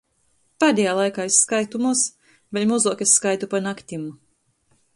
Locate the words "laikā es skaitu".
0.99-1.81